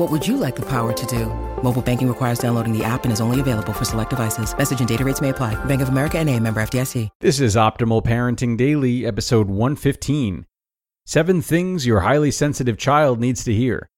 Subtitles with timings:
[0.00, 1.26] What would you like the power to do?
[1.62, 4.56] Mobile banking requires downloading the app and is only available for select devices.
[4.56, 5.62] Message and data rates may apply.
[5.66, 7.10] Bank of America and a member FDIC.
[7.20, 10.46] This is Optimal Parenting Daily, episode 115.
[11.04, 13.90] Seven Things Your Highly Sensitive Child Needs to Hear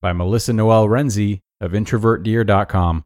[0.00, 3.04] by Melissa Noel Renzi of introvertdear.com.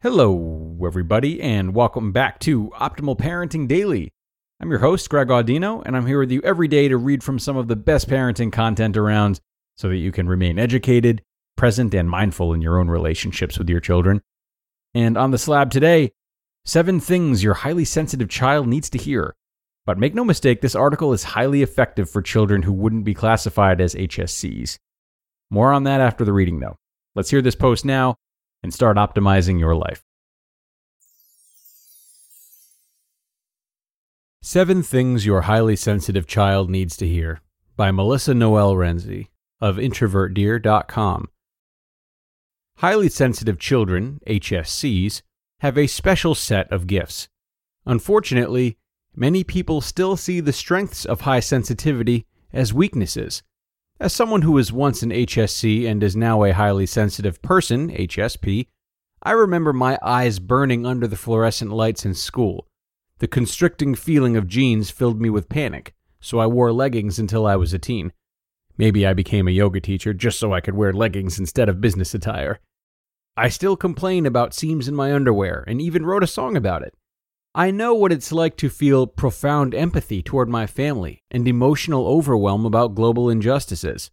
[0.00, 4.12] Hello, everybody, and welcome back to Optimal Parenting Daily.
[4.60, 7.40] I'm your host, Greg Audino, and I'm here with you every day to read from
[7.40, 9.40] some of the best parenting content around
[9.76, 11.20] so that you can remain educated,
[11.58, 14.22] present, and mindful in your own relationships with your children.
[14.94, 16.12] And on the slab today,
[16.64, 19.34] seven things your highly sensitive child needs to hear.
[19.84, 23.80] But make no mistake, this article is highly effective for children who wouldn't be classified
[23.80, 24.78] as HSCs.
[25.50, 26.76] More on that after the reading, though.
[27.14, 28.16] Let's hear this post now
[28.62, 30.02] and start optimizing your life.
[34.42, 37.40] Seven Things Your Highly Sensitive Child Needs to Hear
[37.76, 39.28] by Melissa Noel Renzi
[39.60, 41.28] of introvertdear.com.
[42.78, 45.22] Highly sensitive children, HSCs,
[45.58, 47.28] have a special set of gifts.
[47.84, 48.78] Unfortunately,
[49.16, 53.42] many people still see the strengths of high sensitivity as weaknesses.
[53.98, 58.68] As someone who was once an HSC and is now a highly sensitive person, HSP,
[59.24, 62.68] I remember my eyes burning under the fluorescent lights in school.
[63.18, 67.56] The constricting feeling of jeans filled me with panic, so I wore leggings until I
[67.56, 68.12] was a teen.
[68.78, 72.14] Maybe I became a yoga teacher just so I could wear leggings instead of business
[72.14, 72.60] attire.
[73.36, 76.94] I still complain about seams in my underwear and even wrote a song about it.
[77.54, 82.64] I know what it's like to feel profound empathy toward my family and emotional overwhelm
[82.64, 84.10] about global injustices.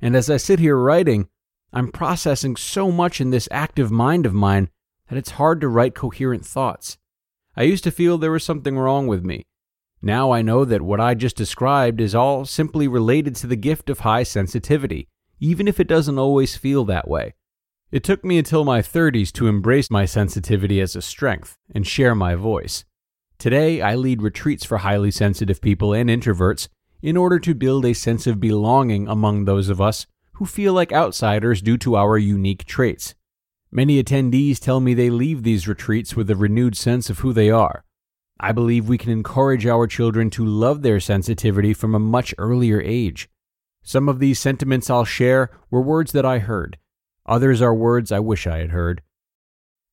[0.00, 1.28] And as I sit here writing,
[1.72, 4.68] I'm processing so much in this active mind of mine
[5.08, 6.98] that it's hard to write coherent thoughts.
[7.56, 9.46] I used to feel there was something wrong with me.
[10.04, 13.88] Now I know that what I just described is all simply related to the gift
[13.88, 15.06] of high sensitivity,
[15.38, 17.34] even if it doesn't always feel that way.
[17.92, 22.16] It took me until my 30s to embrace my sensitivity as a strength and share
[22.16, 22.84] my voice.
[23.38, 26.68] Today, I lead retreats for highly sensitive people and introverts
[27.00, 30.92] in order to build a sense of belonging among those of us who feel like
[30.92, 33.14] outsiders due to our unique traits.
[33.70, 37.50] Many attendees tell me they leave these retreats with a renewed sense of who they
[37.50, 37.84] are.
[38.44, 42.80] I believe we can encourage our children to love their sensitivity from a much earlier
[42.80, 43.30] age.
[43.84, 46.78] Some of these sentiments I'll share were words that I heard
[47.24, 49.00] Others are words I wish I had heard.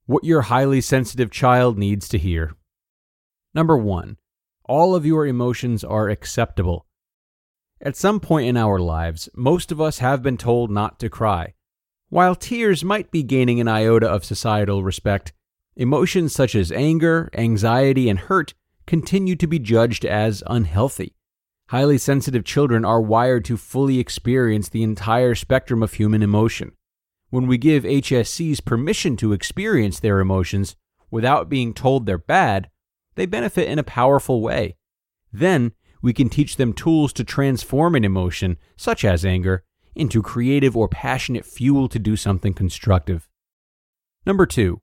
[0.07, 2.55] What your highly sensitive child needs to hear.
[3.53, 4.17] Number one,
[4.63, 6.87] all of your emotions are acceptable.
[7.79, 11.53] At some point in our lives, most of us have been told not to cry.
[12.09, 15.33] While tears might be gaining an iota of societal respect,
[15.79, 18.53] emotions such as anger, anxiety, and hurt
[18.85, 21.15] continue to be judged as unhealthy.
[21.69, 26.73] Highly sensitive children are wired to fully experience the entire spectrum of human emotion.
[27.29, 30.75] When we give HSCs permission to experience their emotions
[31.09, 32.69] without being told they're bad,
[33.15, 34.75] they benefit in a powerful way.
[35.31, 39.63] Then we can teach them tools to transform an emotion, such as anger,
[39.95, 43.29] into creative or passionate fuel to do something constructive.
[44.25, 44.81] Number two,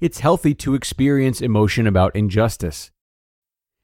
[0.00, 2.90] it's healthy to experience emotion about injustice.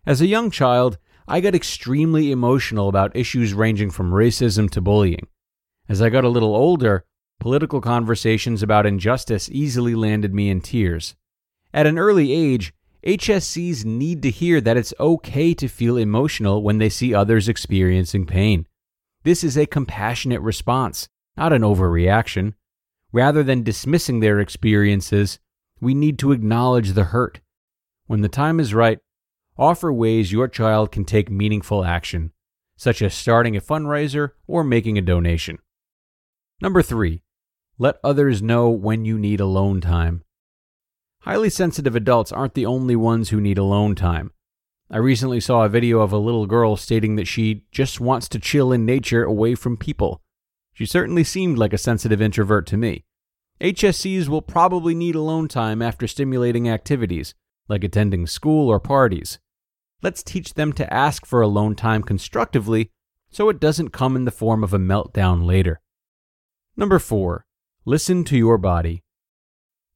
[0.05, 0.99] As a young child,
[1.29, 5.27] I got extremely emotional about issues ranging from racism to bullying.
[5.89, 7.05] As I got a little older,
[7.39, 11.15] Political conversations about injustice easily landed me in tears.
[11.73, 12.73] At an early age,
[13.07, 18.27] HSCs need to hear that it's okay to feel emotional when they see others experiencing
[18.27, 18.67] pain.
[19.23, 22.55] This is a compassionate response, not an overreaction.
[23.13, 25.39] Rather than dismissing their experiences,
[25.81, 27.41] we need to acknowledge the hurt.
[28.07, 28.99] When the time is right,
[29.59, 32.33] offer ways your child can take meaningful action,
[32.77, 35.59] such as starting a fundraiser or making a donation.
[36.61, 37.23] Number three,
[37.79, 40.23] let others know when you need alone time.
[41.21, 44.31] Highly sensitive adults aren't the only ones who need alone time.
[44.91, 48.39] I recently saw a video of a little girl stating that she just wants to
[48.39, 50.23] chill in nature away from people.
[50.73, 53.06] She certainly seemed like a sensitive introvert to me.
[53.61, 57.35] HSCs will probably need alone time after stimulating activities,
[57.69, 59.39] like attending school or parties.
[60.03, 62.91] Let's teach them to ask for alone time constructively
[63.31, 65.81] so it doesn't come in the form of a meltdown later.
[66.77, 67.47] Number 4.
[67.87, 69.03] Listen to your body.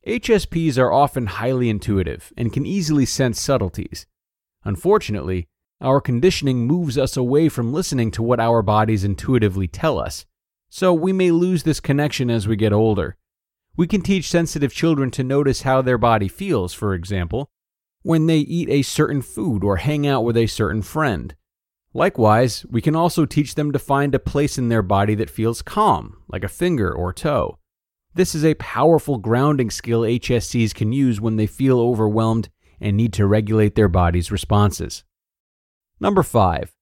[0.06, 4.06] HSPs are often highly intuitive and can easily sense subtleties.
[4.64, 5.48] Unfortunately,
[5.82, 10.24] our conditioning moves us away from listening to what our bodies intuitively tell us,
[10.70, 13.18] so we may lose this connection as we get older.
[13.76, 17.50] We can teach sensitive children to notice how their body feels, for example,
[18.02, 21.34] when they eat a certain food or hang out with a certain friend.
[21.92, 25.62] Likewise, we can also teach them to find a place in their body that feels
[25.62, 27.58] calm, like a finger or toe.
[28.14, 32.48] This is a powerful grounding skill HSCs can use when they feel overwhelmed
[32.80, 35.04] and need to regulate their body's responses.
[36.00, 36.72] Number 5.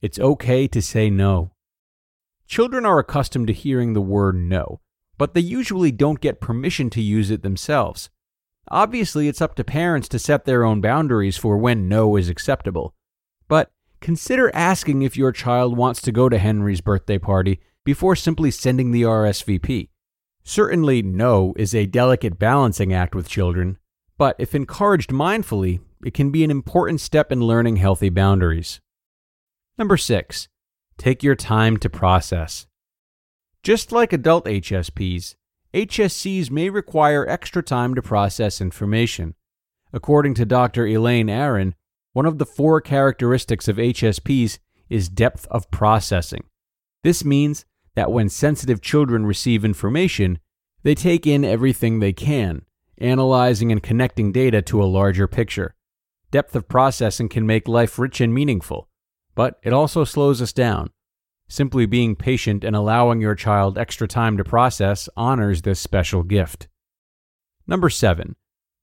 [0.00, 1.52] It's okay to say no.
[2.46, 4.80] Children are accustomed to hearing the word no,
[5.18, 8.08] but they usually don't get permission to use it themselves.
[8.70, 12.94] Obviously, it's up to parents to set their own boundaries for when no is acceptable.
[13.48, 13.70] But
[14.00, 18.92] consider asking if your child wants to go to Henry's birthday party before simply sending
[18.92, 19.88] the RSVP.
[20.44, 23.78] Certainly, no is a delicate balancing act with children,
[24.16, 28.80] but if encouraged mindfully, it can be an important step in learning healthy boundaries.
[29.76, 30.48] Number 6.
[30.96, 32.67] Take your time to process.
[33.62, 35.34] Just like adult HSPs,
[35.74, 39.34] HSCs may require extra time to process information.
[39.92, 40.86] According to Dr.
[40.86, 41.74] Elaine Aron,
[42.12, 44.58] one of the four characteristics of HSPs
[44.88, 46.44] is depth of processing.
[47.04, 47.64] This means
[47.94, 50.38] that when sensitive children receive information,
[50.82, 52.62] they take in everything they can,
[52.98, 55.74] analyzing and connecting data to a larger picture.
[56.30, 58.88] Depth of processing can make life rich and meaningful,
[59.34, 60.90] but it also slows us down.
[61.48, 66.68] Simply being patient and allowing your child extra time to process honors this special gift.
[67.66, 68.36] Number 7.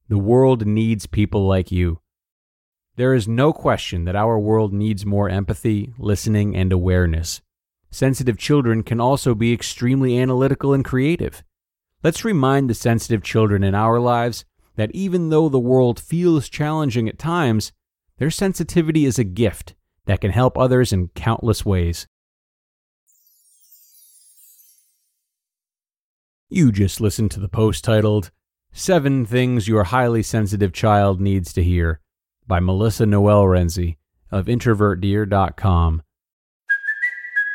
[0.08, 2.00] The world needs people like you.
[2.96, 7.40] There is no question that our world needs more empathy, listening, and awareness.
[7.90, 11.44] Sensitive children can also be extremely analytical and creative.
[12.02, 17.08] Let's remind the sensitive children in our lives that even though the world feels challenging
[17.08, 17.72] at times,
[18.18, 19.74] their sensitivity is a gift
[20.06, 22.06] that can help others in countless ways.
[26.48, 28.30] You just listened to the post titled,
[28.70, 31.98] Seven Things Your Highly Sensitive Child Needs to Hear
[32.46, 33.96] by Melissa Noel Renzi
[34.30, 36.02] of introvertdear.com.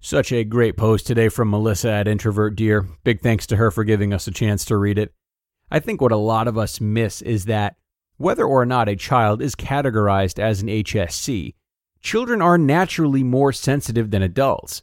[0.00, 2.86] Such a great post today from Melissa at Introvert Dear.
[3.02, 5.12] Big thanks to her for giving us a chance to read it.
[5.72, 7.74] I think what a lot of us miss is that
[8.16, 11.54] whether or not a child is categorized as an HSC,
[12.00, 14.82] children are naturally more sensitive than adults.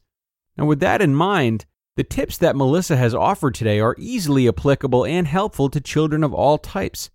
[0.57, 5.05] And with that in mind, the tips that Melissa has offered today are easily applicable
[5.05, 7.09] and helpful to children of all types.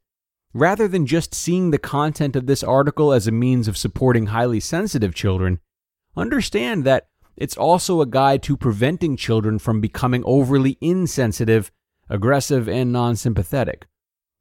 [0.54, 4.58] Rather than just seeing the content of this article as a means of supporting highly
[4.58, 5.60] sensitive children,
[6.16, 7.09] understand that
[7.40, 11.72] it's also a guide to preventing children from becoming overly insensitive,
[12.10, 13.86] aggressive, and non sympathetic.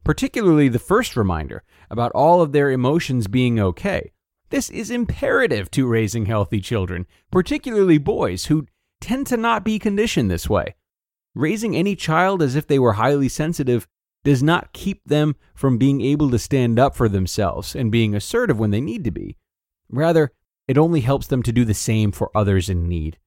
[0.04, 4.12] Particularly the first reminder about all of their emotions being okay.
[4.50, 8.68] This is imperative to raising healthy children, particularly boys who
[9.00, 10.76] tend to not be conditioned this way.
[11.34, 13.88] Raising any child as if they were highly sensitive
[14.26, 18.60] does not keep them from being able to stand up for themselves and being assertive
[18.60, 19.38] when they need to be.
[19.90, 20.34] Rather,
[20.70, 23.18] it only helps them to do the same for others in need.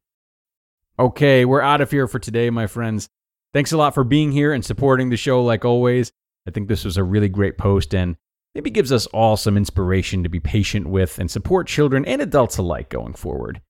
[0.96, 3.08] Okay, we're out of here for today, my friends.
[3.52, 6.12] Thanks a lot for being here and supporting the show like always.
[6.46, 8.16] I think this was a really great post, and
[8.54, 12.58] maybe gives us all some inspiration to be patient with and support children and adults
[12.58, 13.60] alike going forward.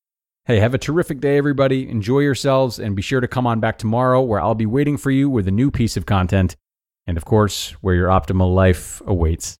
[0.45, 1.88] Hey, have a terrific day, everybody.
[1.88, 5.11] Enjoy yourselves, and be sure to come on back tomorrow where I'll be waiting for
[5.11, 6.57] you with a new piece of content,
[7.07, 9.59] and of course, where your optimal life awaits.